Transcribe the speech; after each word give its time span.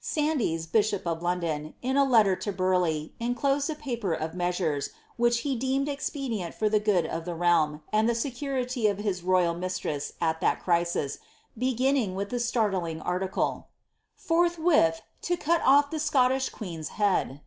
Sandys, 0.00 0.66
hishi 0.72 0.98
London, 1.22 1.74
in 1.80 1.96
a 1.96 2.02
letter 2.04 2.34
to 2.34 2.50
Burleigh, 2.50 3.10
enclosed 3.20 3.70
a 3.70 3.76
paper 3.76 4.12
of 4.12 4.32
mea^iures, 4.32 4.90
whit: 5.16 5.36
deemed 5.60 5.88
expedient 5.88 6.52
for 6.52 6.68
the 6.68 6.80
good 6.80 7.06
of 7.06 7.24
the 7.24 7.34
realm, 7.36 7.80
and 7.92 8.08
the 8.08 8.14
security 8.16 8.88
n 8.88 9.18
royal 9.22 9.54
mistress 9.54 10.14
at 10.20 10.40
that 10.40 10.58
crisis, 10.60 11.18
beginning 11.56 12.16
with 12.16 12.30
this 12.30 12.50
siartling 12.50 13.00
article, 13.04 13.68
^ 14.28 14.46
F 14.50 14.58
with 14.58 15.00
to 15.22 15.36
cut 15.36 15.62
olT 15.64 15.92
the 15.92 16.00
Scottish 16.00 16.48
queen's 16.48 16.88
head."' 16.98 17.40